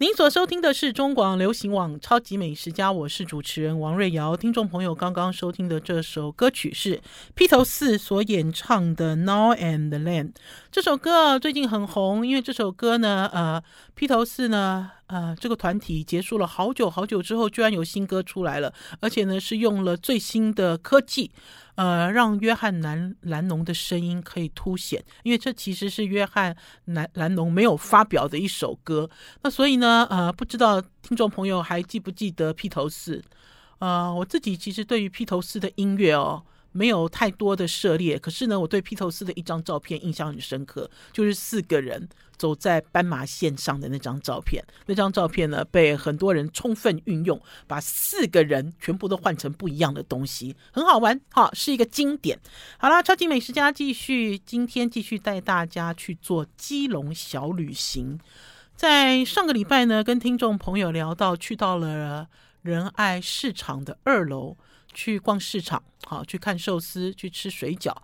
[0.00, 4.36] 您所收听的是中广流行网《超级美食家》，我是主持人王瑞瑶。
[4.36, 7.00] 听众朋友刚刚收听的这首歌曲是
[7.34, 10.26] 披头四所演唱的《Now and Then》。
[10.70, 13.60] 这首歌最近很红，因为这首歌呢，呃，
[13.96, 21.32] 披头四呢，呃，这个团体结束了好久好久之后，居然有新歌出来了，而且呢是用了最新的科技。
[21.78, 29.08] 呃，让约翰南兰农的声音可以凸显，因为这其实是约翰南兰农没有发表的一首歌。
[29.42, 33.22] 那所以呢，呃，不知道听众朋友还记不记得披头四？
[33.78, 36.42] 呃，我自己其实对于披头四的音乐哦。
[36.72, 44.62] 没有太多的涉猎，可是呢，我对披头士的一张照片印象很深刻，就是四个人走在斑马线上的那张照片。
[44.86, 52.38] 那张照片呢，被很多人充分运用，把四个人全部都换成不一样的东西，很好玩，哈，是一个经典。
[52.78, 58.20] 好啦，超级美食家继续，今天继续带大家去做基隆小旅行。
[58.76, 62.28] 在上个礼拜呢，跟听众朋友聊到，去到了
[62.62, 64.56] 仁爱市场的二楼。
[64.92, 67.94] 去逛市场，好，去看寿司，去吃水饺，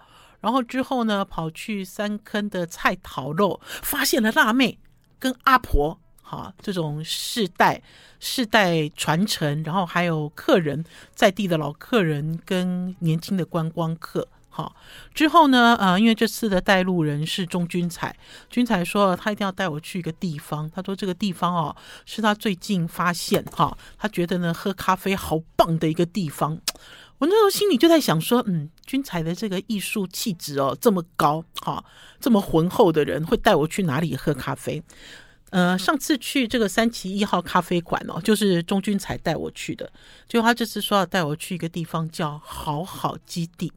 [0.40, 4.78] 然后之后呢，跑去三坑的菜桃肉，发现了辣妹
[5.18, 7.82] 跟阿婆，好，这种世代
[8.20, 14.76] 世代传承，然后还有客人在地的老客人跟年轻的观光客，好，
[15.12, 18.16] 之后呢，呃，因为这次的带路人是钟君彩，
[18.48, 21.74] 君彩说他一定要带我去一个地方，他说这个地方哦，
[22.06, 26.56] 是他最近发现，哈，他觉得呢，喝咖啡好棒的一个地方。
[27.18, 31.84] 我那时候心里就在想说，嗯，君采的这个艺术气质哦，这么高，哈，
[32.20, 34.80] 这么浑厚的人会带我去哪里喝咖啡？
[35.50, 39.90] 呃，上次去这个三旗一号咖啡馆哦，就是钟君才带我去的，
[40.28, 43.72] 就他这次说要带我去一个地方叫好好基地。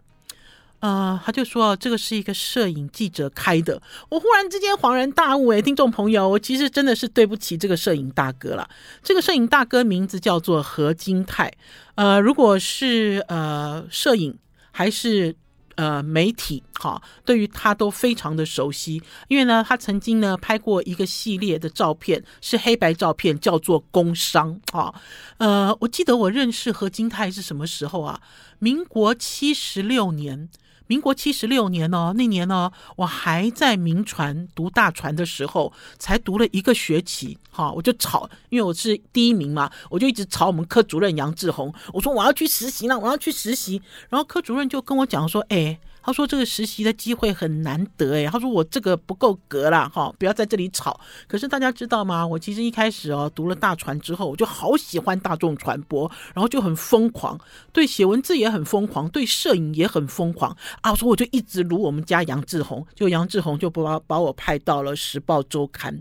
[0.80, 8.70] 呃，他就说这个是一个摄影记者开的，我忽然之间恍然大悟，诶，听众朋友，我其实真的是对不起这个摄影大哥了。
[9.02, 11.52] 这个摄影大哥名字叫做何金泰，
[11.96, 14.38] 呃，如果是呃摄影
[14.70, 15.36] 还是
[15.78, 24.94] 呃媒体，哈，对于他都非常的熟悉，因为呢，他曾经呢拍过一个系列的照片，是黑白照片，叫做《工商》啊，
[25.40, 28.22] 呃，我记得我认识何金泰是什么时候啊？
[28.60, 30.48] 民国七十六年。
[30.88, 45.78] 民国七十六年呢，那年呢，我还在民传读大传的时候，才读了一个学期，哈，我就吵，因为我是第一名嘛，我就一直吵我们科主任杨志宏，我说我要去实习了，我要去实习，然后科主任就跟我讲说，哎。
[46.08, 50.98] 他说这个实习的机会很难得诶，他说我这个不够格啦，哈，不要在这里吵。
[51.28, 52.26] 可是大家知道吗？
[52.26, 57.38] 我其实一开始哦读了大传之后，我就好喜欢大众传播，然后就很疯狂，
[57.74, 60.92] 对写文字也很疯狂，对摄影也很疯狂啊。
[60.92, 65.94] 我说我就一直如我们家杨志宏，就杨志宏就把把我派到了《时报周刊》。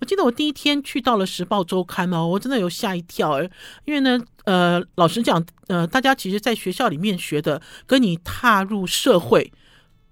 [0.00, 3.40] 我记得我第一天去到了《时报周刊》哦，我真的有吓一跳，
[3.84, 4.20] 因为呢。
[4.44, 9.52] 呃，老实讲，呃，大家其实，在学校里面学的，跟你踏入社会，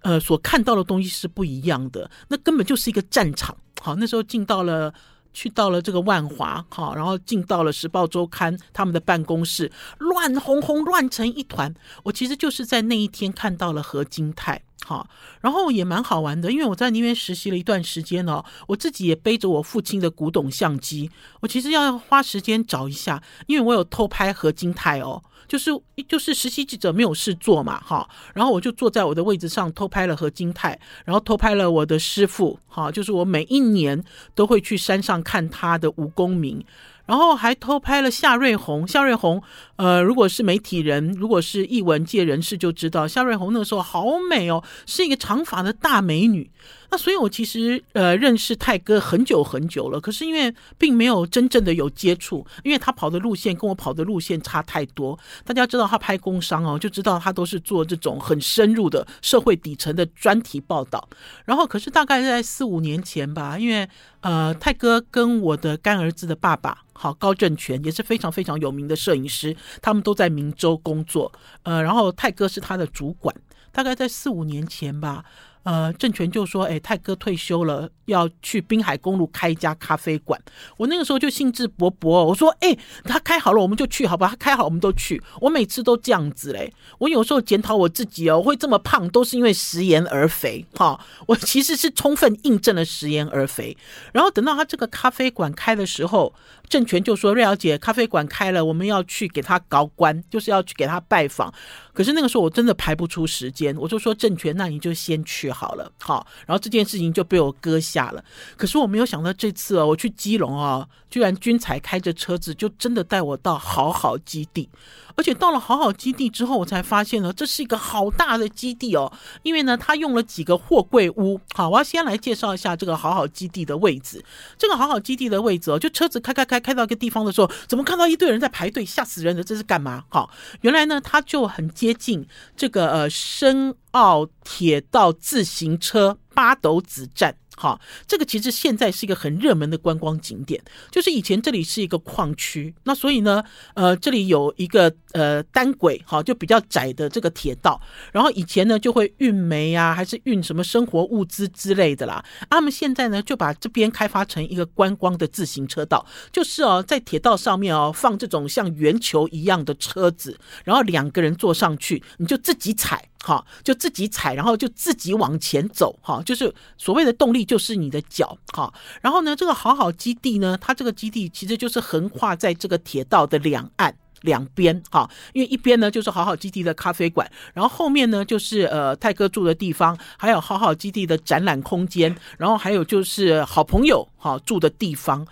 [0.00, 2.10] 呃，所看到的东西是不一样的。
[2.28, 3.56] 那根本就是一个战场。
[3.80, 4.94] 好，那时候进到了，
[5.32, 11.74] 去到了这个万华，哈，然后进到了《时报周刊》他们的办公室，乱哄哄，乱成一团。
[12.02, 14.62] 我其实就是在那一天看到了何金泰。
[14.84, 15.08] 哈，
[15.40, 25.70] 然后也蛮好玩的，因为我在那边实习了一段时间哦，我自己也背着我父亲的古董相机，我其实要花时间找一下，因为我有偷拍何金泰哦，就是
[26.08, 34.02] 就是实习记者没有事做嘛，哈，然后我就坐在我的位置上偷拍了何金泰，然后偷拍了我的师傅，哈，就是我每一年
[34.34, 36.64] 都会去山上看他的吴公明。
[37.04, 39.42] 然后还偷拍了夏瑞红，夏瑞红，
[39.76, 46.50] 呃，如果是媒体人，如果是艺文界人士就知道，夏瑞红那个时候好美哦，是一个长发的大美女。
[46.92, 55.18] 那所以，我其实呃认识泰哥很久很久了，可是因为并没有真正的有接触，因为他跑的路线跟我跑的路线差太多。
[55.42, 61.08] 大家知道他拍工商哦，就知道他都是做这种很深入的社会底层的专题报道。
[61.46, 63.88] 然后，可是大概在四五年前吧，因为
[64.20, 71.32] 呃泰哥跟我的干儿子的爸爸，好高正全也是非常非常有名的摄影师，他们都在明州工作。
[71.62, 73.34] 呃，然后泰哥是他的主管。
[73.74, 75.24] 大概在四五年前吧。
[75.64, 80.40] 呃，郑权就说：“哎，泰哥退休了，要去滨海公路开一家咖啡馆。”
[80.76, 84.28] 我那个时候就兴致勃勃，我说：“哎，他开好了，我们就去，好吧？
[84.28, 86.72] 他开好，我们都去。”我每次都这样子嘞。
[86.98, 90.64] 我有时候检讨我自己哦，会这么胖，都是因为食言而肥。
[90.74, 93.76] 哈、我其实是充分印证了食言而肥。
[94.12, 96.34] 然后等到他这个咖啡馆开的时候，
[96.72, 101.52] 郑权就说：“瑞瑶姐，咖啡馆开了，我们要去给他搞关，就是要去给他拜访。”
[101.92, 108.24] 可是那个时候我真的排不出时间，我就说郑权，那你就先去好了，好，然后这件事情就被我搁下了。
[108.56, 114.66] 可是我没有想到这次哦，我去基隆哦，居然君才开着车子就真的带我到好好基地。
[115.14, 119.12] 而且到了好好基地之后，我才发现呢，这是一个好大的基地哦。
[119.42, 121.38] 因为呢，他用了几个货柜屋。
[121.54, 124.24] 好，我要先来介绍一下这个好好基地的位置。
[124.56, 129.44] 这个好好基地的位置哦，就车子开开开开到一个地方的时候，怎么看到一堆人在排队，吓死人了！
[129.44, 130.02] 这是干嘛？
[130.08, 130.30] 好，
[130.62, 132.26] 原来呢，他就很接近
[132.56, 137.36] 这个呃深澳铁道自行车八斗子站。
[137.62, 140.60] 好，这个其实现在是一个很热门的观光景点，
[140.90, 143.40] 就是以前这里是一个矿区，那所以呢，
[143.74, 147.80] 呃，这里有一个呃单轨，好，就比较窄的这个铁道，
[148.10, 152.24] 然后以前呢就会运煤啊，还是运什么生活物资之类的啦。
[152.50, 163.08] 他们现在呢就把这边开发成一个观光的自行车道，就是哦，在铁道上面哦放这种像圆球一样的车子，然后两个人坐上去，你就自己踩。
[163.24, 168.74] 好，就自己踩，然后就自己往前走，哈，就是所谓的动力就是你的脚，哈。
[169.00, 175.08] 然后呢，这个好好基地呢，它这个基地其实就是横跨在这个铁道的两岸两边，哈。
[175.32, 185.24] 因为一边呢就是好好基地的咖啡馆，然后后面呢就是呃泰哥住的地方，还有好好基地的展览空间，然后还有就是好朋友哈住的地方。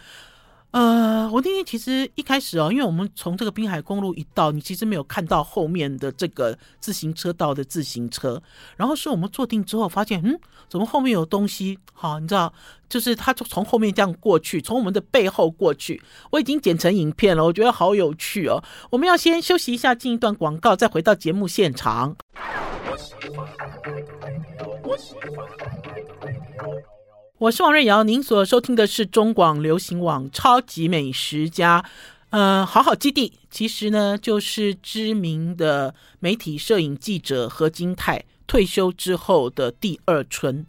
[0.73, 8.41] 呃，我那天其实一开始哦，因为我们从这个滨海公路一到，你其实没有看到后面的这个自行车道的自行车。
[8.77, 10.39] 然后是我们坐定之后发现，嗯，
[10.69, 11.77] 怎么后面有东西？
[11.93, 12.53] 好，你知道，
[12.89, 16.01] 就是他就从后面这样过去，从我们的背后过去。
[16.31, 18.63] 我已经剪成影片了，我觉得好有趣哦。
[18.91, 22.17] 我们要先休息一下，进一段广告，再回到节目现场。
[27.41, 31.81] 我是王瑞瑶，您所收听的是中广流行网《超级美食家》。
[32.29, 40.67] 呃，好好基地其实呢，就是知名的媒体摄影记者何金泰退休之后的第二春。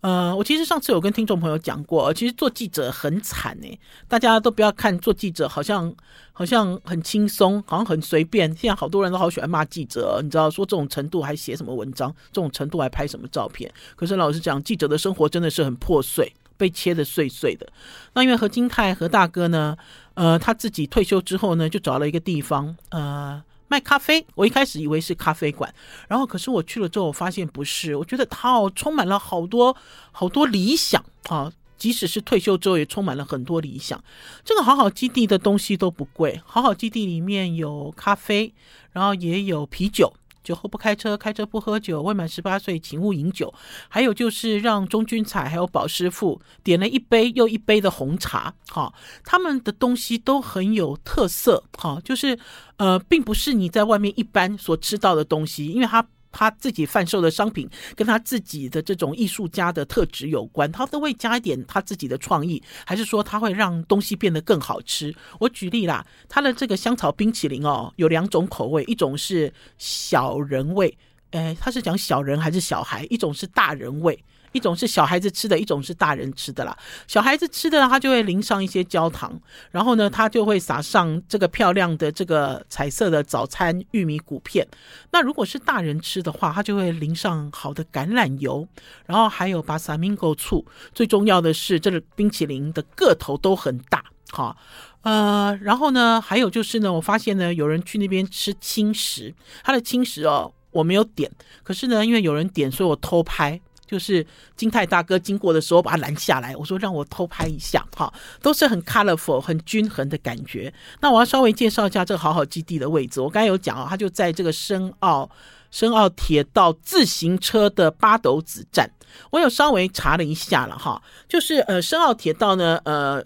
[0.00, 5.92] 呃，我其实上次有跟听众朋友讲过，其实做记者很惨哎，大家都不要看做记者好像
[6.32, 8.48] 好像很轻松，好像很随便。
[8.56, 13.68] 现在好多人都好喜欢骂记者，你知道说这种程度还写什么文章，这种程度还拍什么照片。
[13.96, 17.66] 可是老实讲，记者的生活真的是很破碎，被切得碎碎的。
[18.14, 19.76] 那因为何金泰何大哥呢，
[20.14, 23.42] 呃，他自己退休之后呢，就找了一个地方，呃。
[23.68, 25.72] 卖咖啡，我一开始以为是咖啡馆，
[26.08, 27.94] 然后可是我去了之后，我发现不是。
[27.94, 29.76] 我觉得它哦，充满了好多
[30.10, 34.02] 好多理想啊，即使是退休之后，也充满了很多理想。
[34.44, 38.52] 这个好好基地的东西都不贵，好好基地里面有咖啡，
[38.92, 40.12] 然后也有啤酒。
[40.48, 42.00] 酒后不开车，开车不喝酒。
[42.00, 43.52] 未满十八岁，请勿饮酒。
[43.90, 48.54] 还有就是让钟君彩还有宝师傅点了一杯又一杯的红茶。
[48.70, 51.62] 哈，他们的东西都很有特色。
[51.72, 52.38] 哈，就是
[52.78, 56.06] 呃，并不是你在外面一般所吃到的东西，因为它。
[56.30, 65.14] 他自己贩售的商品跟他自己的这种艺术家的特质有关，他都会加一点他自己的创意，还是说他会让东西变得更好吃？
[65.40, 70.96] 我举例啦，他的这个香草冰淇淋哦，有两种口味，一种是小人味，
[71.30, 73.06] 诶，他是讲小人还是小孩？
[73.10, 74.18] 一种是大人味。
[74.52, 76.76] 一种是小孩子吃的，一种是大人吃的啦。
[77.06, 79.40] 小孩子吃的，他就会淋上一些焦糖，
[79.70, 84.66] 然后呢，他就会撒上这个漂亮的这个彩色的早餐玉米谷片。
[85.10, 88.66] 那如果是大人吃的话，他就会淋上好的橄榄油，
[89.06, 90.64] 然后还有巴萨米果醋。
[90.94, 94.56] 最重要的是，这个冰淇淋的个头都很大，哈，
[95.02, 101.30] 呃，然后呢，还有就是呢，我发现呢，有人去那边吃轻食，他的轻食哦，我没有点，
[101.62, 103.60] 可是呢，因为有人点，所以我偷拍。
[103.88, 110.72] 就是金泰大哥经过的时候，把他拦下来，我说让我偷拍一下，哈，都是很 colorful、很均衡的感觉。
[111.00, 113.20] 那我要稍微介绍一下这个好好基地的位置。
[113.20, 115.28] 我刚才有讲啊，它就在这个深澳
[115.70, 118.90] 深澳铁道自行车的八斗子站。
[119.30, 123.24] 我有稍微查了一下了，哈，就是呃深澳铁道呢，呃，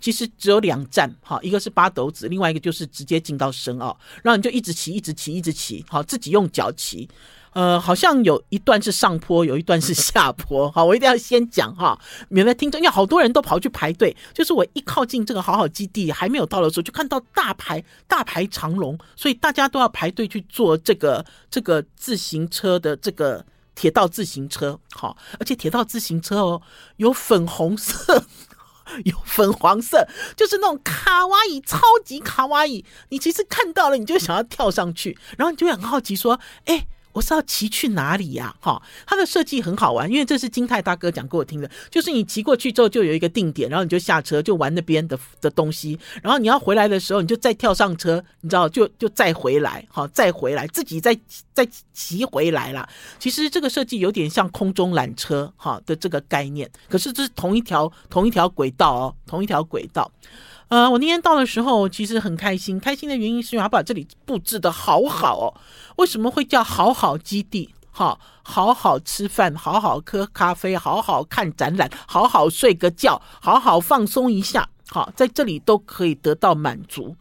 [0.00, 7.08] 其实只有两站，哈，一个是八斗子，另外一个就是直接进到深澳，然后你就一直骑，一直骑，一直骑，好，自己用脚骑。
[7.54, 10.68] 呃，好像有一段是上坡，有一段是下坡。
[10.74, 11.96] 好，我一定要先讲哈，
[12.28, 14.14] 免得听众，因为好多人都跑去排队。
[14.32, 23.46] 就是我一靠近这个好好基地还没有到的时候，就看到大排大排长龙，所以大家都要排队去坐这个这个自行车的这个
[23.76, 26.60] 铁道自行车，好，而且铁道自行车哦，
[26.96, 28.24] 有粉红色，
[29.06, 32.84] 有粉黄色，就是那种卡哇伊，超级卡哇伊。
[33.10, 36.84] 你其实看到了，你就想要跳上去，然后你就很好奇说，哎。
[37.14, 38.54] 我是要骑去哪里呀？
[38.60, 41.70] 哈，它的设计很好玩，因为这是金泰大哥讲给我听的。
[41.88, 45.98] 就是你骑过去之后，就有一个定点，然后你就下车，就玩那边的的东西。
[46.22, 51.16] 然后你要回来的时候，你就再跳上车，你知道，就就再回来，好，再回来，自己再
[51.52, 52.88] 再骑回来啦。
[53.20, 60.10] 其实这个设计有点像空中缆车哈的这个概念，可是这是同一条同一条轨道哦，同一条轨道。
[60.68, 62.80] 呃，我那天到的时候，其实很开心。
[62.80, 65.54] 开心的原因是因为他把这里布置得好好哦。
[65.96, 67.74] 为什么会叫好好基地？
[67.90, 74.68] 好，好好吃饭，好好喝咖啡，好好看展览，好好睡个觉，好好放松一下。
[74.88, 77.14] 好，在这里都可以得到满足。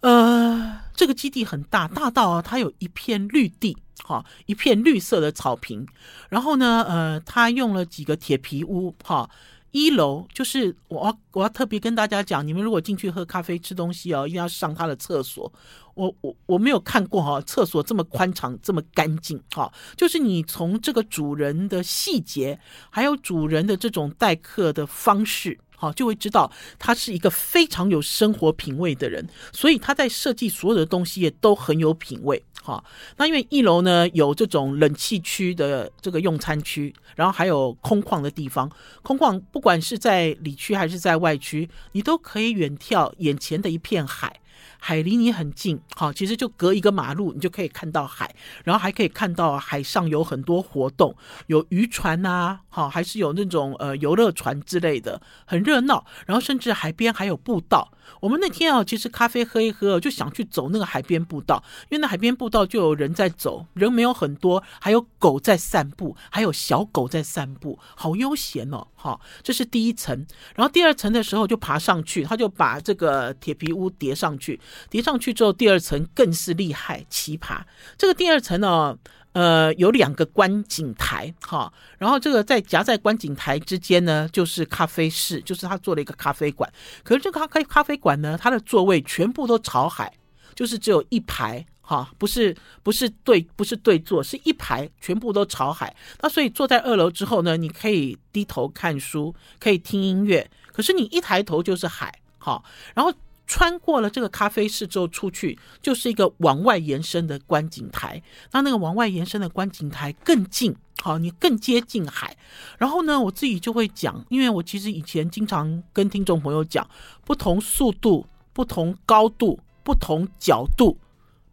[0.00, 5.86] 呃，这个基地很大，大到啊，它有一片绿地，哈，一片绿色的草坪。
[6.30, 9.28] 然后呢，呃，他用了几个铁皮屋，哈。
[9.72, 15.52] 一楼就是我要我要特别跟大家讲，你们如果进去喝咖啡吃东西哦，一定要上他的厕所。
[15.94, 19.70] 我我我没有看过哈，厕所这么宽敞这么干净哈。
[19.96, 22.58] 就是你从这个主人的细节，
[22.88, 29.26] 还有主人的这种待客的方式，好，就会知道他是一个非常有生活品味的人。
[29.50, 32.42] 所以他在设计所有的东西也都很有品味。
[32.62, 32.84] 好，
[33.16, 38.70] 那因为一楼呢有这种冷气区的这个用餐区，然后还有空旷的地方。
[39.00, 44.38] 空旷不管是在里区还是在外区，你都可以远眺眼前的一片海。
[44.78, 51.14] 海离你很近，好，其实就隔一个马路，你就可以看到海，然后还可以看到海上有很多活动，
[51.46, 56.04] 有渔船啊，好，还是有那种呃游乐船之类的，很热闹。
[56.26, 57.92] 然后甚至海边还有步道。
[58.18, 70.26] 我们那天啊，其实咖啡喝一喝，就想去走那个海边步道，因为那海边步道就有人在走，人没有很多，还有狗在散步，还有小狗在散步，好悠闲哦，好，这是第一层。
[70.54, 74.60] 然后第二层的时候就爬上去，他就把这个铁皮屋叠上去。
[74.88, 77.60] 叠上去之后，第二层更是厉害奇葩。
[77.96, 78.96] 这个第二层呢，
[79.32, 86.68] 呃，有两个观景台，哈，然后这个在夹在观景台之间呢，就是咖啡室，就是他做了一个咖啡馆。
[87.04, 90.12] 可是这个咖啡咖啡馆呢，它的座位全部都朝海，
[90.54, 95.94] 就是只有一排，哈，不是不是对不是对坐，是一排全部都朝海。
[96.20, 100.50] 那所以坐在二楼之后呢，你可以低头看书，可以听音乐。
[100.72, 102.60] 可是你一抬头就是海，哈，
[102.94, 103.12] 然后。
[103.50, 108.22] 穿过了这个咖啡室之后出去，就是一个往外延伸的观景台。
[108.52, 112.36] 那那个往外延伸的观景台更近，好，你更接近海。
[112.78, 116.88] 然后呢，我自己就会讲，因为我其实以前经常跟听众朋友讲，
[117.24, 120.96] 不同速度、不同高度、不同角度、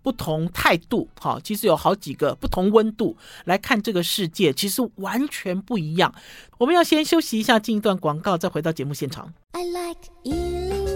[0.03, 6.13] 不同态度，好，其实有好几个不同温度来看这个世界，其实完全不一样。
[6.59, 9.33] 我们要先休息一下，进一段广告，再回到节目现场。
[9.53, 10.86] I like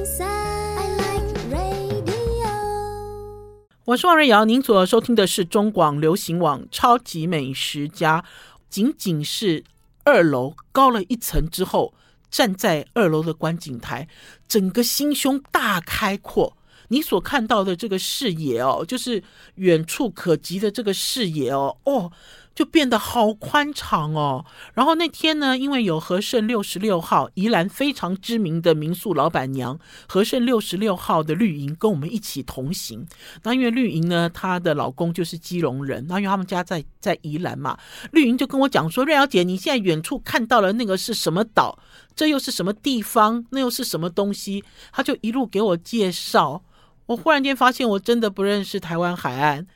[3.85, 8.21] 我是王瑞瑶，您所收听的是中广流行网《超级美食家》。
[8.69, 9.63] 仅仅是
[10.03, 11.91] 二楼高了一层之后，
[12.29, 14.07] 站在二楼的观景台，
[14.47, 16.55] 整个心胸大开阔。
[16.89, 19.23] 你所看到的这个视野哦，就是
[19.55, 22.11] 远处可及的这个视野哦，哦。
[22.53, 24.45] 就变得好宽敞哦。
[24.73, 33.05] 然后那天呢，因为有和盛六十六号宜兰非常知名的民宿老板娘和盛六十六号的绿莹跟我们一起同行。
[33.43, 37.77] 那因为绿莹呢，她的老公就是基隆人，那因为他们家在在宜兰嘛，
[38.11, 41.79] 绿莹就跟我讲说：“瑞瑶姐，你现在远处看到了那个是什么岛？
[42.15, 43.45] 这又是什么地方？
[43.51, 46.63] 那又是什么东西？”他就一路给我介绍。
[47.07, 49.67] 我忽然间发现，我真的不认识台湾海岸。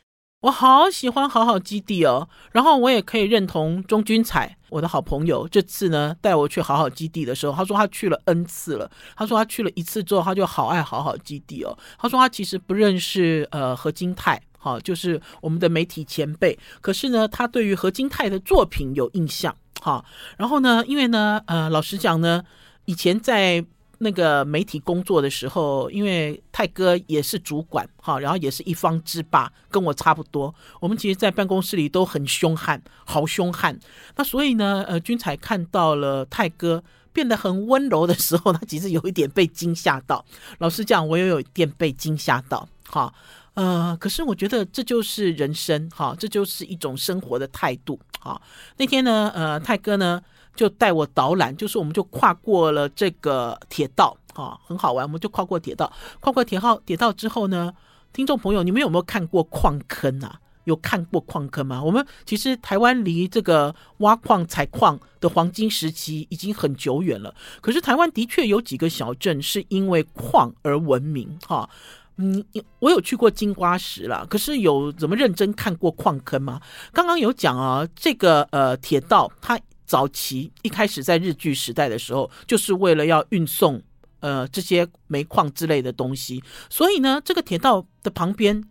[0.45, 11.75] 我好喜欢好好基地哦，然后我也可以认同钟君彩，我的好朋友，这次呢带我去好好基地的时候，他说他去了 N 次了，他说他去了一次之后，他就好爱好好基地哦。
[11.97, 20.05] 他说他其实不认识呃何金泰，哈，就是我们的媒体前辈，可是呢，他对于何金泰的作品有印象，哈。
[20.37, 22.43] 然后呢，因为呢，呃，老实讲呢，
[22.85, 23.65] 以前在。
[23.99, 30.53] 那个媒体工作的时候，因为泰哥也是主管哈，然后也是一方之霸，跟我差不多。
[30.79, 33.79] 我们其实，在办公室里都很凶悍，好凶悍。
[34.15, 36.83] 那所以呢，呃，君才看到了泰哥
[37.13, 40.25] 变得很温柔的时候，他其实有一点被惊吓到。
[40.59, 42.67] 老实讲，我也有一点被惊吓到。
[42.87, 43.13] 哈，
[43.53, 47.99] 呃，可是我觉得这就是人生哈，这就是一种生活的态度。
[48.19, 48.41] 哈，
[48.77, 50.21] 那天呢，呃，泰哥呢。
[50.55, 55.05] 就带我导览，就是我们就跨过了这个铁道，啊，很好玩。
[55.05, 57.73] 我们就跨过铁道，跨过铁道，铁道之后呢，
[58.13, 60.39] 听众朋友，你们有没有看过矿坑啊？
[60.63, 61.83] 有看过矿坑吗？
[61.83, 67.31] 我们其实台湾离这个挖矿采矿的黄金时期已经很久远了。
[67.61, 71.69] 可是台湾的确有几个小镇是因为矿而闻名，哈。
[72.17, 72.43] 嗯，
[72.79, 76.59] 我有去过金瓜石了，可是有怎么认真看过矿坑吗？
[76.91, 83.81] 刚刚有讲啊，这个呃铁道它早期一开始在日据时代的时候，就是为了要运送
[84.19, 88.63] 呃这些煤矿之类的东西，所以呢，这个铁道的旁边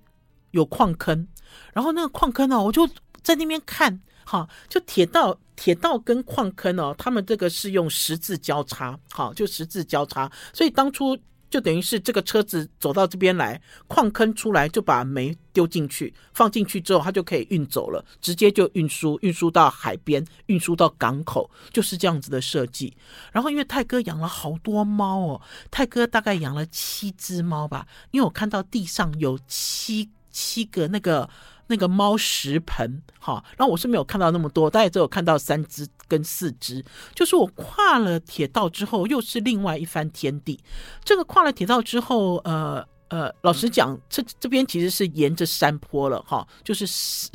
[0.50, 1.26] 有矿坑，
[1.72, 2.88] 然后那个矿坑呢，我就
[3.22, 11.18] 在那边看，哈， 就铁道铁道跟矿坑哦，他们这个是用十字交叉，好，就十字交叉，所以当初。
[11.50, 22.96] 就等于是这个车子走到这边来，矿坑出来就把煤丢进去，放进去之后，它就可以运走了，直接就运输，运输到海边，运输到港口，就是这样子的设计。
[23.32, 31.28] 然后因为泰哥养了好多猫哦，泰哥大概养了七只猫吧，因为我看到地上有七七个那个。
[31.66, 36.84] 那个猫食盆，哈，然后我是没有看到那么多，大概只有看到三只跟四只。
[37.14, 40.58] 就是我跨了铁道之后，又是另外一番天地。
[41.04, 46.86] 这个跨了铁道之后，呃呃，老实讲，这这边其实是沿着山坡了，哈，就是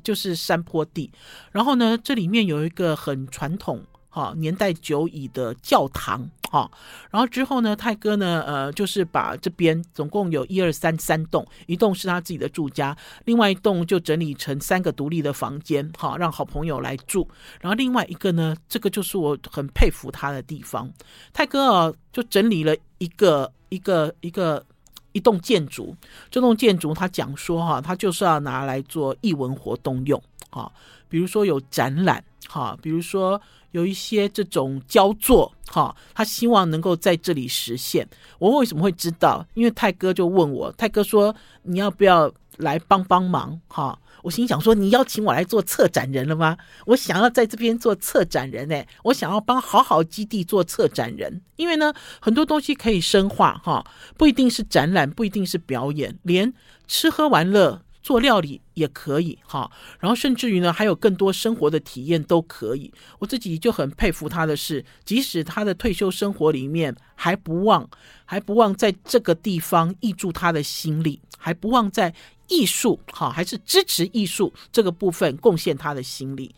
[0.03, 1.11] 就是山坡地。
[1.51, 3.83] 然后呢，这里面有一个很传统。
[4.11, 6.69] 哈，年代久矣的教堂哈，
[7.11, 17.29] 然后之后呢，泰哥呢，呃，就是把这边总共有一二三三栋，一栋是他自己的住家，另外一栋就整理成三个独立的房间，哈，让好朋友来住。
[17.61, 20.91] 然后另外一个呢，这个就是我很佩服他的地方，
[21.31, 24.65] 泰哥啊，就整理了一个一个一个
[25.11, 25.95] 一栋建筑，
[26.31, 30.71] 这栋建筑他讲说哈，他就是要拿来做艺文活动用，哈，
[31.07, 33.39] 比如说有展览，哈，比如说。
[33.71, 38.07] 有一些这种焦作，哈，他希望能够在这里实现。
[38.37, 39.45] 我为什么会知道？
[39.53, 43.59] 因为泰哥就问我，泰哥说你要不要来帮帮忙？
[43.67, 46.57] 哈，我心想说你邀请我来做策展人了吗？
[46.85, 53.85] 我想要在这边做策展人，哎，我想要帮好好基地做策展人，因为呢，很多东西可以深化，哈，
[54.17, 56.53] 不一定是展览，不一定是表演，连
[56.87, 57.81] 吃喝玩乐。
[58.01, 59.69] 做料理也可以哈，
[59.99, 62.91] 然后甚至于呢，还有更多生活的体验都可以。
[63.19, 67.87] 我自己就很佩服他的是，即使他的退休生活里面还不忘，
[68.23, 72.13] 还不忘在这个地方挹注他的心力，还不忘在
[72.47, 76.55] 艺术哈，还是支持艺术这个部分贡献他的心力。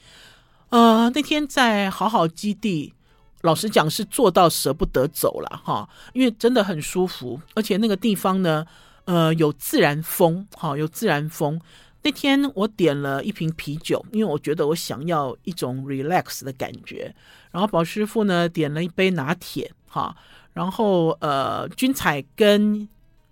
[0.70, 2.94] 呃，那天在好好基地，
[3.42, 8.65] 老实讲是做到舍不得走了哈，因为真的很舒服，而且那个地方呢。
[9.12, 11.60] 呃，有自然风，好，有自然风。
[12.02, 17.13] 那天我点了一瓶啤酒，因为我觉得我想要一种 relax 的感觉。
[17.52, 20.15] 然后宝师傅呢点了一杯拿铁，哈。
[20.54, 22.88] 然后呃，君彩跟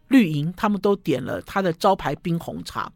[0.09, 2.91] 绿莹他们都点了他的招牌冰红茶。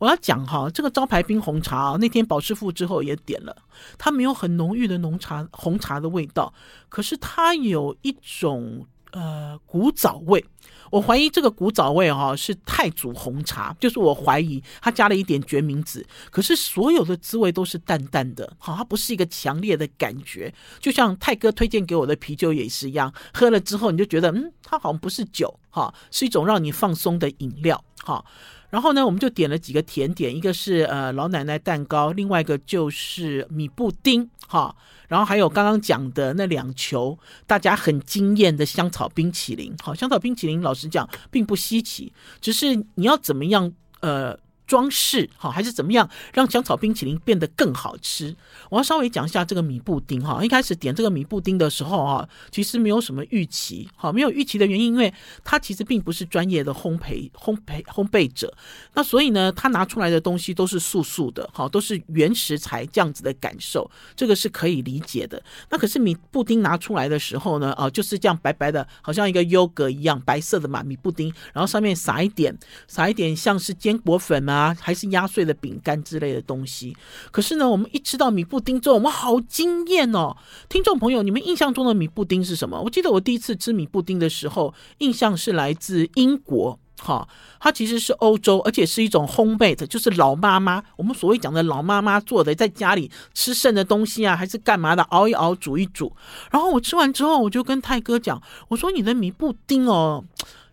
[0.00, 3.56] 我要讲哈，这个招牌冰红茶啊，那天宝师傅之后也点了，
[3.96, 6.52] 它没有很浓郁的浓茶红茶的味道，
[6.88, 10.44] 可是它有一种呃古早味。
[10.90, 28.24] 我怀疑这个古早味哈是太祖红茶，就是我怀疑它加了一点决明子，可是所有的滋味都是淡淡的，好，它不是一个强烈的感觉，就像泰哥推荐给我的啤酒也是一样，喝了之后你就觉得，嗯，它好像不是酒，哈，是一种让你放松的饮料，哈。
[28.70, 34.74] 然后呢，我们就点了几个甜点，一个是呃老奶奶蛋糕，另外一个就是米布丁，哈，
[35.06, 44.38] 然后还有刚刚讲的那两球大家很惊艳的香草冰淇淋，好，香草冰淇淋老实讲并不稀奇，只是你要怎么样呃。
[44.66, 48.34] 装饰好还是怎么样，让香草冰淇淋变得更好吃？
[48.70, 50.42] 我要稍微讲一下这个米布丁哈。
[50.44, 55.12] 一开始点这个米布丁的时候啊，其实没有什么预期，好，没有预期的原因，因为
[55.44, 58.52] 他其实并不是专业的烘焙、烘焙、烘焙者，
[58.94, 65.42] 那所以呢，他拿出来的东西都是素素的，好，都是原食材这样子的感受，这个是可以理解的。
[65.68, 72.56] 那可是米布丁拿出来的时候呢，啊，就是这样白白的，好像一个优格一样白色的嘛，米布丁，然后上面撒一点，
[72.88, 74.53] 撒一点像是坚果粉啊。
[74.54, 76.96] 啊，还是压碎的饼干之类的东西。
[77.32, 80.36] 可是呢，我们一吃到米布丁之后，我们好惊艳哦！
[80.68, 82.80] 听众朋友，你们印象中的米布丁是什么？
[82.80, 87.26] 我记得我第一次吃米布丁的时候，印象是来自英国，哈，
[87.58, 96.14] 它其实是欧洲，而且是一种烘焙的就是老妈妈，我们所谓讲的老妈妈做的，在家里吃剩的东西啊，还是干嘛的，熬一熬，煮一煮。
[96.50, 100.24] 然后我吃完之后，我就跟泰哥讲，我说你的米布丁哦。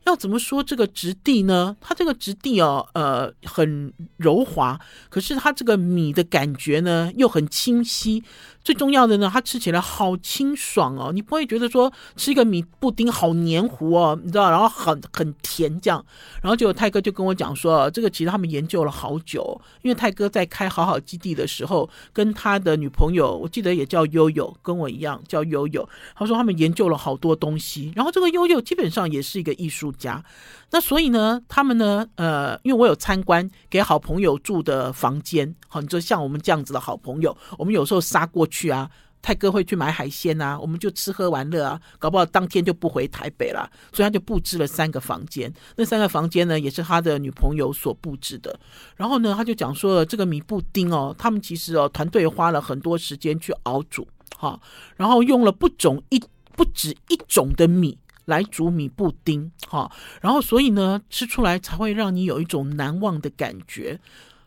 [0.05, 1.75] 要怎么说这个质地呢？
[1.79, 8.23] 它这个质地哦，呃，很柔滑，可是它这个米的感觉呢又很清晰。
[8.63, 16.03] 最重要的呢，它吃起来好清爽哦，你不会觉得说吃一个米布丁好黏糊哦，你知道，然后很很甜这样。
[16.43, 25.87] 然后就有泰哥就跟我讲说，这个其实他们研究了好久，因为泰哥在开好好基地的时候，跟他的女朋友，我记得也叫悠悠，跟我一样叫悠悠。
[26.15, 30.23] 他说他们研究了好多东西，然后这个悠悠基本上也是一个艺术家。
[30.71, 38.89] 那所以呢，他们呢，呃，因为我有参观给好朋友住的房间，好，你就像我们这样子的好朋友，我们有时候杀过去啊，
[39.21, 48.57] 泰哥会去买海鲜啊，我们就吃喝玩乐啊，搞不好当天就不回台北了，所以他就布置了三个房间，那三个房间呢，也是他的女朋友所布置的。
[48.95, 54.57] 然后呢，他就讲说这个米布丁哦，他们其实哦，团队花了很多时间去熬煮，哈，
[54.95, 56.21] 然后用了不种一
[56.55, 57.97] 不止一种的米。
[58.31, 59.91] 来煮米布丁，哈，
[60.21, 63.99] 然后所以呢，吃出来才会让你有一种难忘的感觉，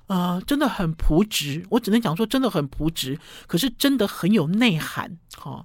[0.06, 5.64] 呃，真的很朴质，我只能讲说真的很朴质，可是真的很有内涵，哈，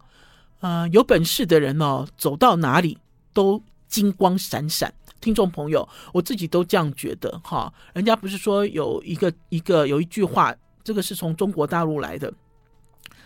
[0.60, 2.98] 呃，有本事的人哦，走到哪里
[3.34, 4.94] 都金光闪闪。
[5.22, 12.34] 听众朋友，我自己都这样觉得，哈，人家不是说有一个一个有一句话，这个是从中国大陆来的，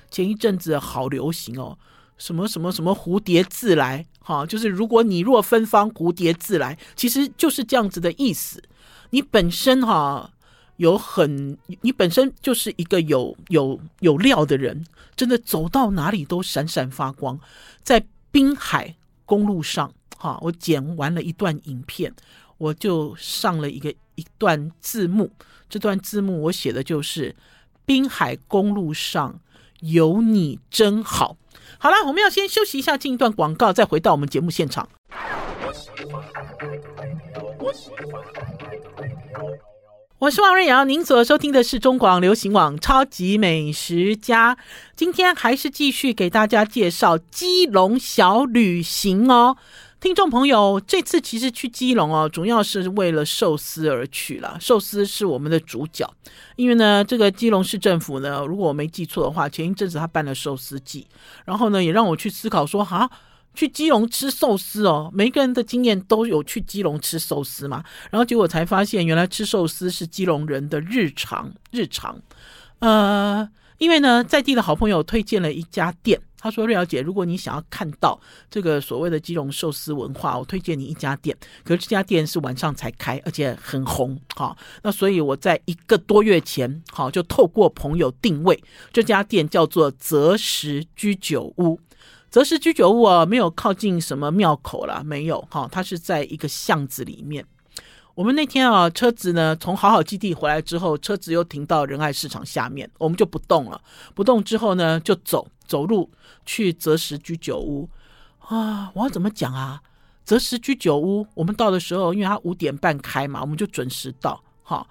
[0.10, 1.78] 前一阵子好流行哦。
[2.24, 8.64] 什么什么什么蝴蝶自来，哈，就是如果你若芬芳，蝴蝶自来，其实就是这样子的意思。
[9.10, 10.32] 你本身哈
[10.78, 14.86] 有很，你本身就是一个有有有料的人，
[15.18, 17.38] 真的走到哪里都闪闪发光。
[17.84, 22.14] 在滨海公路上，哈，我剪完了一段影片，
[22.58, 25.30] 我就上了一个一段字幕。
[25.68, 27.36] 这段字幕我写的就是
[27.86, 29.42] 滨海公路上
[29.82, 31.36] 有你真好。
[31.84, 34.88] 好了，我们要先休息一下，进一段广告，再回到我们节目现场。
[40.24, 44.56] 我是王瑞瑶，您所收听的是中广流行网《超级美食家》，
[44.96, 49.58] 今天还是继续给大家介绍基隆小旅行哦。
[50.00, 54.58] 听众朋友，这次其实去基隆哦，主要是为了寿司而去了。
[54.62, 56.10] 寿司是我们的主角，
[56.56, 61.06] 因为呢，这个基隆市政府呢，如果我没记错的话，前一阵子他办了寿司季，
[61.44, 63.12] 然后呢，也让我去思考说，哈，
[63.54, 72.22] 去基隆吃寿司哦，每个人的经验都有去基隆吃寿司嘛，然后结果才发现，原来吃寿司是基隆人的日常，日常，
[72.80, 73.50] 呃。
[73.80, 78.18] 因为呢，在地的好朋友推荐了一家店，他说：“瑞瑶姐，如果你想要看到
[78.50, 81.36] 这个所谓的基隆寿司文化，我推荐你一家店。
[81.66, 84.18] 可是这家店是晚上才开，而且很红。
[84.36, 88.64] 好，那所以我在一个多月前，好就透过朋友定位，
[88.94, 91.78] 这家店叫做择时居酒屋。
[92.34, 95.40] 择时居酒屋啊，没有靠近什么庙口啦，没有。
[95.52, 97.46] 哈，它是在一个巷子里面。”
[98.16, 103.80] 我们那天啊，车子呢从好好基地回来之后，车子又停到仁爱市场下面，我们就不动了。
[104.16, 106.10] 不动之后呢，就走走路
[106.44, 107.88] 去择时居酒屋
[108.40, 108.92] 啊。
[108.96, 109.84] 我要怎么讲啊？
[110.26, 114.44] 择时居酒屋，我们到的时候，因为它五点半开嘛，我们就准时到。
[114.64, 114.88] 哈，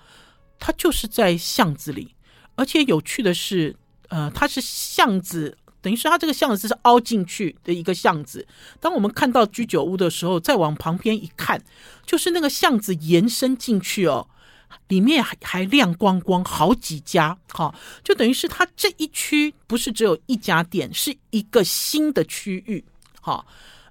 [0.61, 2.15] 它就是在巷子里，
[2.55, 3.75] 而且有趣的是，
[4.11, 5.59] 呃，它是巷子。
[5.83, 8.47] 等于说，它这个巷子是凹进去的一个巷子。
[8.79, 11.61] 当我们看到居酒屋的时候，再往旁边一看，
[12.07, 14.29] 就是那个巷子延伸进去哦，
[14.87, 17.37] 里面还还亮光光，好几家。
[17.53, 22.85] 哈，就等于是它这一区不是只有一家店，是一个新的区域。
[23.21, 23.45] 哈，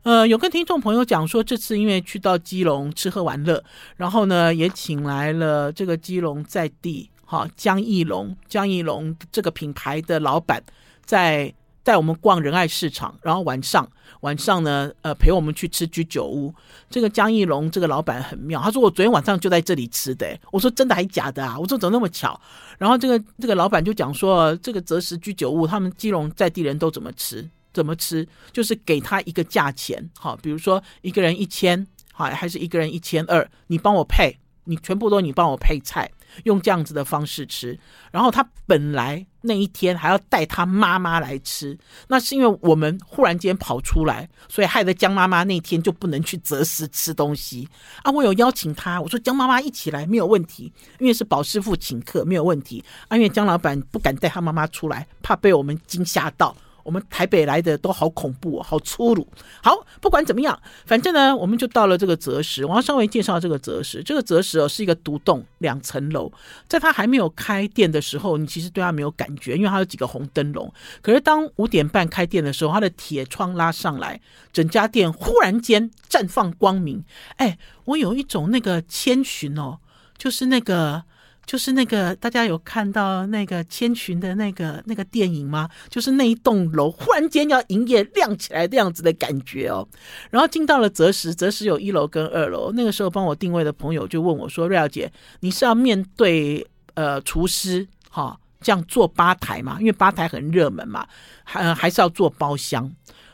[0.03, 3.61] 呃，有跟听众朋友讲说，这次因为去到基隆吃喝玩乐，
[3.97, 10.63] 然后呢，也请来了这个基隆在地哈江义龙江义龙这个品牌的老板
[11.03, 11.53] 在。
[11.83, 13.89] 带我们逛仁爱市场，然后晚上
[14.21, 16.53] 晚上呢，呃，陪我们去吃居酒屋。
[16.89, 20.37] 这个江义龙这个老板很妙，他说我昨天晚上就在这里吃的。
[20.51, 21.57] 我说真的还假的啊？
[21.59, 22.39] 我说怎么那么巧？
[22.77, 27.49] 然后这个这个老板就讲说，这个择食居酒屋，他们基隆在地人都怎么吃？
[27.73, 28.27] 怎么吃？
[28.51, 36.11] 就是给他一个价钱，好，比如说一个人一千，好，还是一个人一千二，你帮我配，你全部都你帮我配菜。
[36.45, 37.77] 用这样子的方式吃，
[38.09, 41.77] 然后他本来那一天还要带他妈妈来吃，
[42.07, 47.67] 那是因为我们忽然间跑出来，所以害得江妈妈那天就不能去择食吃东西
[48.03, 48.11] 啊。
[48.11, 53.17] 我有邀请他，我说江妈妈一起来没有问题，因为是宝师傅请客没有问题啊。
[53.17, 56.55] 因为江老板不敢带他妈妈出来，怕被我们惊吓到。
[56.83, 59.27] 我们台北来的都好恐怖哦，好粗鲁。
[59.63, 62.65] 好，不管怎么样，反正呢，我们就到了这个择食。
[62.65, 64.01] 我要稍微介绍这个择食。
[64.03, 66.31] 这个择食哦，是一个独栋两层楼，
[66.67, 70.71] 在它还没有开店的时候，你其实对它没有感觉，因为它有几个红灯笼。
[71.01, 74.19] 可是当五点半开店的时候，它的铁窗拉上来，
[74.51, 77.03] 整家店忽然间绽放光明。
[77.37, 79.79] 哎，我有一种那个千寻哦，
[80.17, 81.03] 就是那个。
[81.45, 85.69] 就是那个大家有看到那个千寻的那个那个电影吗？
[85.89, 89.85] 就是那一栋楼忽然间要营业亮起来这样子的感觉哦。
[90.29, 92.71] 然后进到了择时，择时有一楼跟二楼。
[92.73, 99.77] 那个时候帮我定位的朋友就问我说：“瑞肴姐，你是要面对呃厨师哈、哦、这样做吧台嘛？
[99.79, 101.05] 因为吧台很热门嘛，
[101.43, 102.89] 还还是要做包厢？”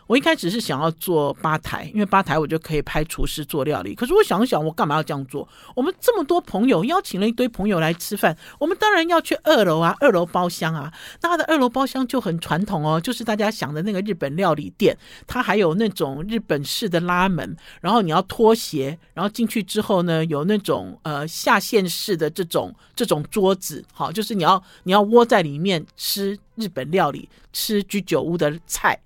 [0.08, 3.94] 我一开始是想要做吧台，因为吧台我就可以拍厨师做料理。
[3.94, 5.48] 可是我想想，我干嘛要这样做？
[5.76, 10.92] 我们这么多朋友，邀请了一堆朋友来吃饭，我们当然要去二楼啊，二楼包厢啊。
[11.22, 28.98] 那它的二楼包厢就很传统哦，就是大家想的那个日本料理店，它还有那种日本式的拉门，然后你要脱鞋，然后进去之后呢，有那种呃下线式的这种这种桌子，好，就是你要你要窝在里面吃日本料理，吃居酒屋的菜。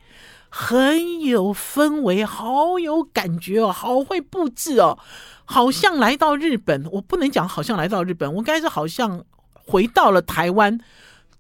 [0.54, 5.00] 很有氛围，好有感觉哦，好会布置哦，
[5.46, 6.86] 好像来到日本。
[6.92, 10.78] 我不能讲好像来到日本，我应该是好像回到了台湾，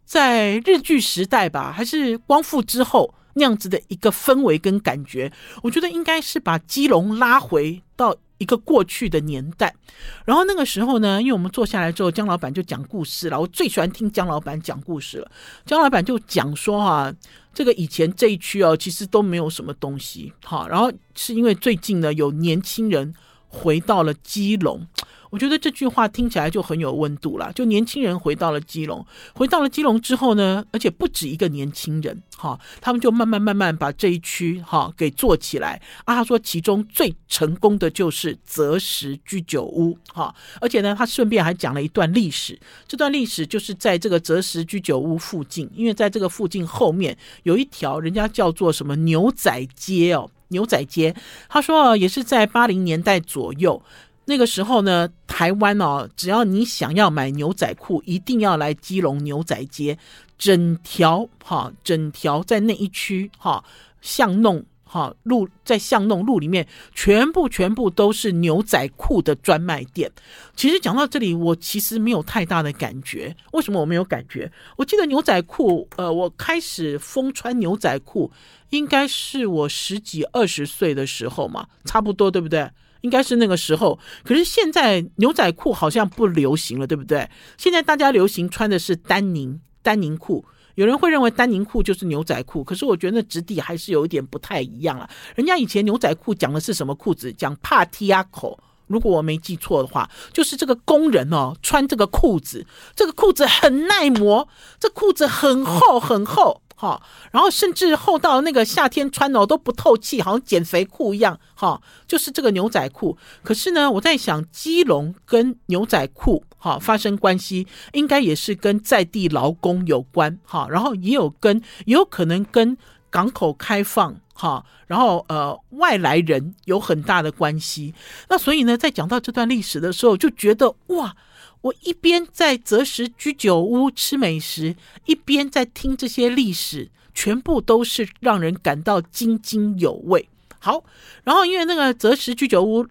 [0.06, 5.30] 在日剧时代吧，还是光复之后那样子的一个氛围跟感觉。
[5.62, 9.76] 我觉得应该是把基隆拉回到一个过去的年代。
[10.24, 13.38] 然后那个时候呢，因为我们坐下来之后，江老板就讲故事了。
[13.38, 15.30] 我最喜欢听江老板讲故事了。
[15.65, 17.13] 江老板就讲说哈、
[17.54, 23.14] 这个以前这一区哦，其实都没有什么东西，好，然后是因为最近呢，有年轻人
[23.48, 24.88] 回到了基隆。
[25.32, 27.52] 我觉得这句话听起来就很有温度了。
[27.54, 35.82] 就年轻人回到了基隆，回到了基隆之后呢，而且不止一个年轻人，哈，他们就慢慢慢慢把这一区哈给做起来。
[36.04, 42.60] 啊，他说其中最成功的就是择食居酒屋，哈，而且呢，他顺便还讲了一段历史。
[42.86, 51.15] 这段历史就是在这个择食居酒屋附近，因为在这个附近后面有一条人家叫做什么牛仔街哦，牛仔街。
[51.48, 53.82] 他说也是在八零年代左右。
[54.26, 59.98] 那个时候呢，台湾哦，只要你想要买牛仔裤，一定要来基隆牛仔街，
[60.38, 63.64] 整条哈，整条在那一区哈
[64.00, 70.12] 巷弄哈路，在巷弄路里面，全部全部都是牛仔裤的专卖店。
[70.56, 73.36] 其实讲到这里，我其实没有太大的感觉。
[73.54, 74.52] 为什么我没有感觉？
[74.78, 78.32] 我记得牛仔裤，呃，我开始疯穿牛仔裤，
[78.70, 82.70] 应该是我十几二十岁的时候嘛，差不多，对不对？
[83.02, 87.30] 应该是那个时候，可是现在牛仔裤好像不流行了，对不对？
[87.58, 95.10] 现在大家流行穿的是丹宁丹宁裤，有人会认为丹宁裤就是牛仔裤，可是我觉得那质地还是有一点不太一样了。
[95.36, 97.34] 人家以前牛仔裤讲的是什么裤子？
[97.34, 104.48] 讲帕提亚口，如果我没记错的话，就是这个工人哦穿这个裤子，这个裤子很耐磨，
[104.80, 106.62] 这裤子很厚很厚。
[106.82, 107.00] 哈，
[107.32, 111.39] 然后甚至厚到那个夏天穿的都不透气，好像减肥裤一样。
[111.54, 113.15] 哈，就是这个牛仔裤。
[113.44, 120.39] 可是呢，我在想，基隆跟牛仔裤哈发生关系，应该也是跟在地劳工有关。
[120.44, 122.76] 哈，然后也有跟，也有可能跟
[123.12, 127.94] 港口开放哈，然后呃外来人有很大的关系。
[128.28, 131.15] 那所以呢，在讲到这段历史的时候，就觉得哇。
[131.62, 140.28] 我一边在择食居酒屋吃美食，一边在听这些历史，全部都是让人感到津津有味。
[140.60, 140.84] 好，
[141.24, 142.86] 然后因为那个择食居酒屋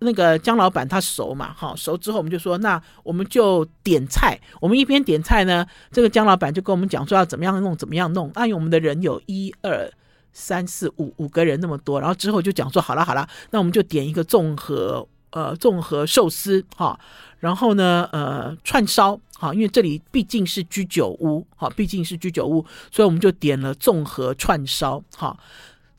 [0.00, 4.38] 那个江老板他熟嘛，好熟之后，我们就说那我们就点菜。
[4.60, 8.30] 我们一边点菜呢，这个江老板就跟我们讲说要怎么样弄，怎么样弄。
[8.36, 9.90] 因为我们的人有一二
[10.32, 16.98] 三四五五个人那么多，然后之后就讲说好了好了，那我们就点一个综合呃综合寿司哈。
[17.44, 25.36] 然后呢，呃，串烧，哈，因为这里毕竟是居酒屋，哈，毕竟是居酒屋，所以我们就点了综合串烧，哈，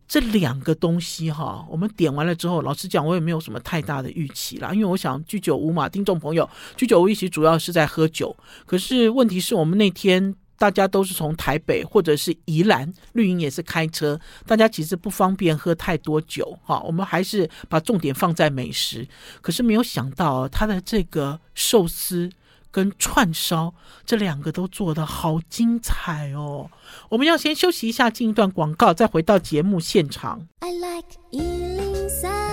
[0.08, 10.34] 这两个东西哈，我们点完了之后，老实讲，我也没有什么太大的预期啦，因为我想居酒屋嘛，听众朋友，居酒屋一起主要是在喝酒，可是问题是我们那天。
[10.57, 16.81] 大家都是从台北或者是宜兰，绿营也是开车，大家其实不方便喝太多酒哈。
[16.81, 19.07] 我们还是把重点放在美食，
[19.41, 22.29] 可是没有想到他的这个寿司
[22.71, 23.73] 跟串烧
[24.05, 26.69] 这两个都做的好精彩哦。
[27.09, 30.47] 我们要先休息一下，进一段广告，再回到节目现场。
[30.59, 32.44] I like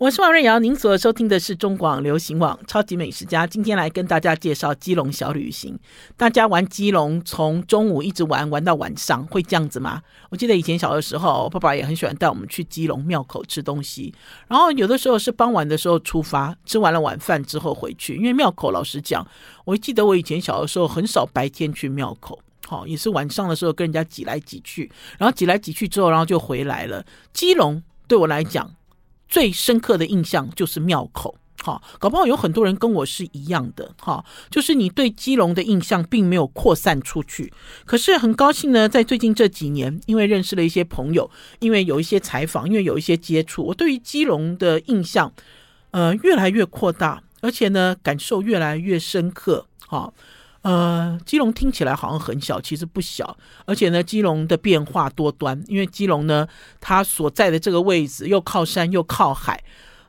[0.00, 3.46] 我是王瑞瑶，您所收听的是中广流行网超级美食家。
[3.46, 5.78] 今天来跟大家介绍基隆小旅行。
[6.16, 10.00] 大家玩基隆，从中午一直玩玩到晚上，会这样子吗？
[10.30, 14.14] 我记得以前小的时候，爸爸也很喜欢带我们去基隆庙口吃东西。
[14.48, 18.16] 然后有的时候是傍晚的时候出发，吃完了晚饭之后回去。
[18.16, 19.22] 因为庙口老实讲，
[19.66, 27.04] 我记得我以前小的时候很少白天去庙口，好，也是晚上的时候跟人家挤来挤去，然后挤来挤去之后，然后就回来了。
[27.34, 28.74] 基隆对我来讲，
[29.30, 37.52] 最深刻的印象就是庙口，哈，搞不好有很多人跟我是一样的，哈，就是你对基隆的印象并没有扩散出去。
[37.86, 45.32] 可是很高兴呢，在最近这几年，因为认识了一些朋友，因为有一些采访，因为有一些接触，我对于基隆的印象，
[45.92, 50.12] 呃，越来越扩大，而且呢，感受越来越深刻，哈。
[50.62, 53.36] 呃，基隆听起来好像很小，其实不小。
[53.64, 56.46] 而且呢，基隆的变化多端，因为基隆呢，
[56.80, 59.62] 它所在的这个位置又靠山又靠海。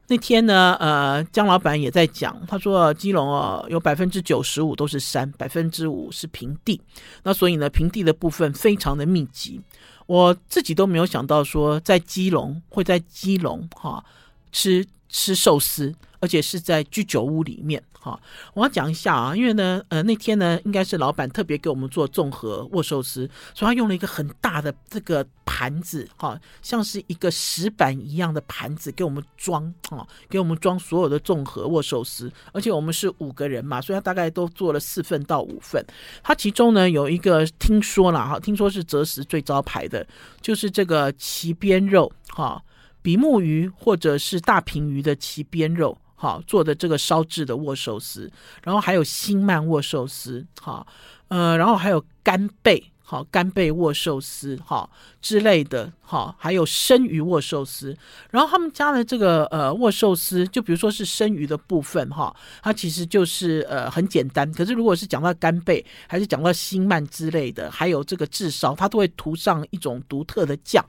[0.07, 6.81] 那天呢，呃，江老板也在讲，他说基隆哦，有百分之九十五都是山，百分之五是平地。
[7.23, 9.61] 那所以呢，平地的部分非常的密集。
[10.07, 14.03] 我自己都没有想到说，在基隆会在基隆哈
[14.51, 15.95] 吃吃寿司。
[16.21, 18.17] 而且是在居酒屋里面，哈，
[18.53, 35.83] 我要讲一下啊，因为呢，呃，那天呢，应该是老板特别给我们做综合握寿司，所以他用了一个很大的这个盘子，哈，像是一个石板一样的盘子给我们装，哈，给我们装所有的综合握寿司，而且我们是五个人嘛，所以他大概都做了四份到五份。
[36.21, 40.05] 他其中呢有一个听说了哈，听说是择食最招牌的，
[40.39, 42.61] 就是这个鳍边肉，哈，
[43.01, 45.97] 比目鱼或者是大平鱼的鳍边肉。
[46.21, 48.31] 好做的这个烧制的握寿司，
[48.63, 50.85] 然后还有新鳗握寿司，好，
[51.29, 54.87] 呃，然后还有干贝，好，干贝握寿司，好
[55.19, 57.97] 之类的，好，还有生鱼握寿司，
[58.29, 62.31] 然后他们家的这个呃握寿司，就比如说是生鱼的部分，哈，
[62.61, 70.85] 它其实就是呃很简单，可是如果是讲到干贝，还是讲到新鳗之类的，还有这个炙烧，它都会涂上一种独特的酱。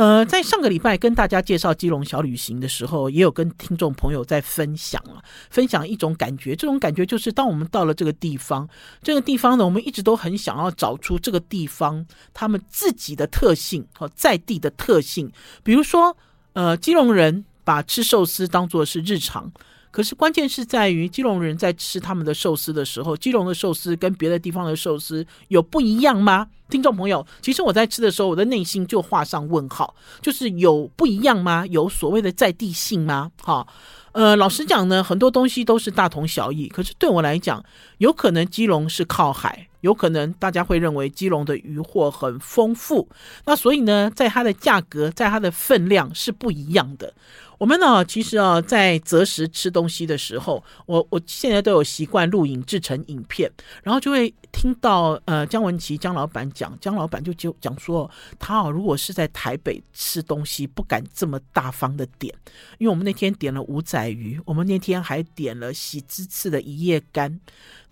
[0.00, 6.56] 呃，在上个礼拜跟大家介绍基隆小旅行的时候，也有跟听众朋友在分享啊，分享一种感觉。
[6.56, 8.66] 这种感觉就是，当我们到了这个地方，
[9.02, 15.30] 这个地方呢，我们一直都很想要找出这个地方他们自己的特性和在地的特性。
[15.62, 16.16] 比如说，
[16.54, 19.52] 呃，基隆人把吃寿司当做是日常。
[19.90, 26.48] 可是关键是在于基隆人在吃他们的寿司的时候，基隆的寿司跟别的地方的寿司有不一样吗？
[26.68, 31.66] 听众朋友，其实我在吃的时候，我的内心就画上问号，就是有不一样吗？
[31.66, 33.32] 有所谓的在地性吗？
[33.42, 33.66] 哈，
[34.12, 36.68] 呃，老实讲呢，很多东西都是大同小异。
[36.68, 37.64] 可是对我来讲，
[38.00, 43.06] 有可能基隆是靠海，有可能大家会认为基隆的渔获很丰富，
[43.44, 47.12] 那所以呢，在它的价格，在它的分量是不一样的。
[47.58, 62.34] 我们呢，其实啊，在择食吃东西的时候，我我现在都有习惯录影制成影片，然后就会听到呃江文琪江老板讲，江老板就就讲说，他啊如果是在台北吃东西，不敢这么大方的点，
[62.78, 67.38] 因为我们那天点了五仔鱼，我们那天还点了喜之刺的一夜干，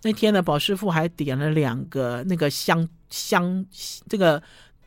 [0.03, 3.65] 那天呢，宝师傅还点了两个那个香香
[4.07, 4.41] 这个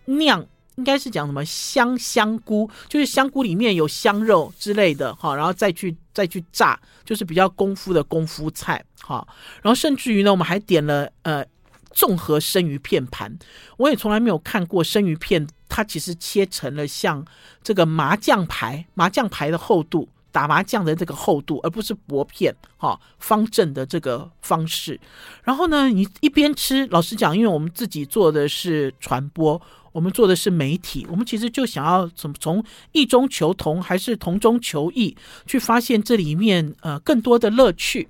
[0.07, 0.47] 酿。
[0.77, 9.25] 应该是讲什么香香菇，就是香菇里面有香肉之类的哈，然后再去再去炸，就是比较功夫的功夫菜哈。
[9.61, 11.45] 然后甚至于呢，我们还点了呃
[11.91, 13.39] 综合生鱼片盘，
[13.77, 17.23] 我也从来没有看过生鱼片，它其实切成了像
[17.63, 24.99] 这个麻将牌麻将牌的厚度，打麻将的这个厚度，而不是薄片哈方正的这个方式。
[25.45, 29.61] 然后呢，你一边吃，老实讲，因为我们自己做的是传播。
[29.93, 35.15] 我们做的是媒体，我们其实就想要从从异中求同，还是同中求异，
[35.45, 38.09] 去发现这里面呃更多的乐趣。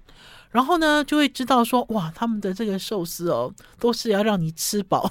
[0.52, 5.10] 然后呢，就会知道说，哇，他们的这个寿司哦，都是要让你吃饱，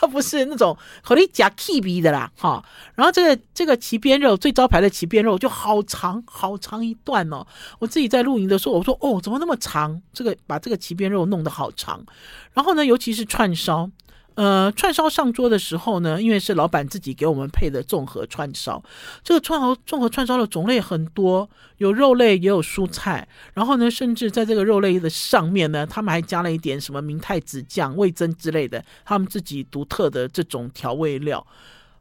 [0.00, 2.64] 它不是那种可以夹 K B 的啦，哈。
[2.94, 7.44] 然后这个这个骑边肉最招牌的骑边肉就好长好长一段哦。
[7.80, 10.00] 我自己在露营的时候，我说哦，怎么那么长？
[10.12, 12.04] 这个把这个骑边肉弄得好长。
[12.52, 13.90] 然后呢，尤其是串烧。
[14.38, 18.80] 呃，串烧上桌的时候呢，因为是老板自己给我们配的综合串烧，
[19.24, 31.44] 这个串烧综合串烧的种类很多，有肉类也有蔬菜，然后呢，甚至在这个肉类的上面呢，他们还加了一点什么明太子酱、味噌之类的，他们自己独特的这种调味料，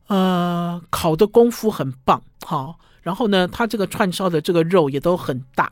[0.06, 5.71] 呃，烤的功夫很棒，好，然后呢，它这个串烧的这个肉也都很大。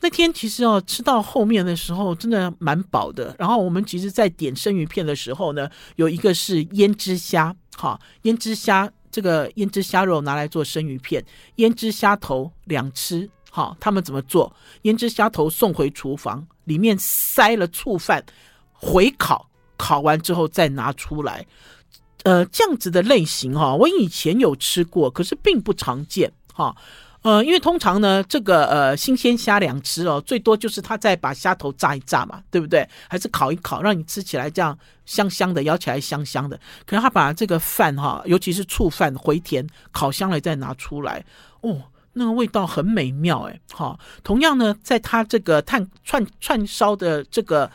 [0.00, 3.34] 那天其实哦，吃到后面的时候真的蛮饱的。
[3.38, 11.24] 然后我们其实，在点生鱼片的时候呢，有一个是胭脂虾，哈，胭脂虾这个胭脂虾肉拿来做生鱼片，
[11.56, 13.28] 胭脂虾头两吃。
[13.50, 14.54] 好，他们怎么做？
[14.82, 18.22] 胭脂虾头送回厨房，里面塞了醋饭，
[18.72, 21.46] 回烤，烤完之后再拿出来。
[22.24, 26.76] 呃，这样子的类型哈，我以前有吃过，可是并不常见哈。
[27.26, 32.88] 呃，因为通常呢，这个呃新鲜虾两吃哦，最多就是他再把虾头炸一炸嘛，对不对？
[33.08, 36.56] 还是烤一烤，让你吃起来这样香香的，咬起来香香的。
[36.86, 41.24] 可是他把这个饭哈，尤其是醋饭回填，烤香了再拿出来，
[41.62, 41.82] 哦。
[42.12, 47.68] 那个味道很美妙，哎，好，同样呢，在他这个炭串串烧的这个。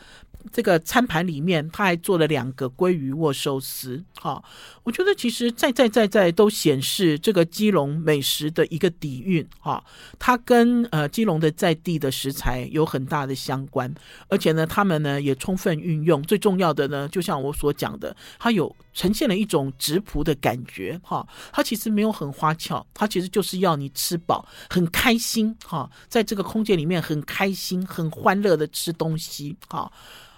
[0.50, 4.42] 这个餐盘里面，他还做了两个鲑鱼握寿司，哈，
[4.82, 9.82] 我觉得其实在在在在都显示这个基隆美食的一个底蕴，哈，
[10.18, 13.92] 它跟呃基隆的在地的食材有很大的相关，
[14.28, 29.90] 而且呢，他们呢也充分运用，最重要的呢，就像我所讲的，它有呈现了一种质朴的感觉，哈，它其实没有很花俏，它其实就是要你吃饱，很开心，哈，在这个空间里面很开心、很欢乐的吃东西，哈。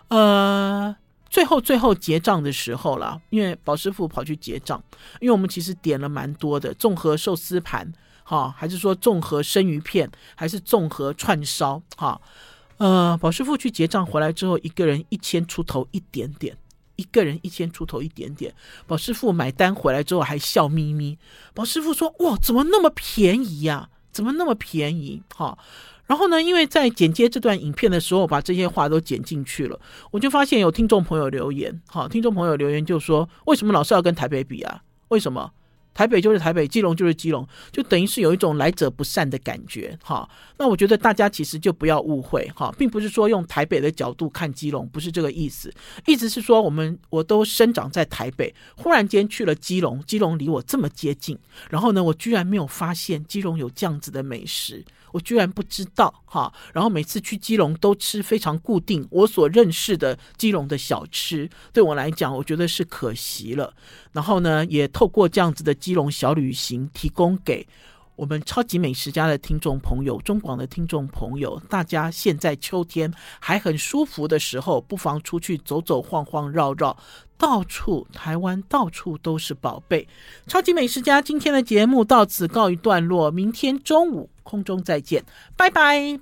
[0.08, 0.94] 呃，
[1.28, 4.80] 最后最后结账的时候了，因为宝师傅跑去结账，
[5.20, 7.92] 因为我们其实点了蛮多的综合寿司盘，
[8.22, 12.20] 哈，还是说综合生鱼片，还是综合串烧，哈，
[12.76, 16.56] 呃，宝师傅去结账回来之后，一个人一千出头一点点，
[16.96, 18.54] 一个人一千出头一点点，
[18.86, 21.18] 宝师傅买单回来之后还笑眯眯，
[21.54, 23.88] 宝师傅说：“哇，怎么那么便宜呀？
[24.12, 25.58] 怎么那么便宜？”哈。
[26.06, 29.80] 然后呢，因为在剪接这段影片的时候，把这些话都剪进去了，
[30.10, 34.82] 我就发现有听众朋友留言，好，听众朋友留言就说：为什么老是要跟台北比啊？
[35.08, 35.50] 为什么？
[35.94, 40.28] 台北就是台北，基隆就是基隆，就等于是有一种来者不善的感觉，哈。
[40.58, 45.72] 那我觉得大家其实就不要误会，哈，并不是说用台北的角度看基隆，不是这个意思。
[46.04, 51.38] 意思是说，我们我都生长在台北，忽然间去了基隆，基隆离我这么接近，
[51.70, 54.84] 然后呢，我居然没有发现基隆有这样子的美食。
[55.14, 63.72] 我居然不知道哈，然后每次去基隆都吃非常固定，我所认识的基隆的小吃，对我来讲，我觉得是可惜了。
[64.10, 67.64] 然后呢，也透过这样子的基隆小旅行，提供给
[68.16, 76.96] 我们超级美食家的听众朋友、中广的听众朋友，大家现在秋天还很舒服的时候，不妨出去走走晃晃绕绕。
[77.36, 80.08] 到处台湾到处都是宝贝，
[80.46, 85.24] 超级美食家今天的节目到此告一段落，明天中午空中再见，
[85.56, 86.20] 拜拜。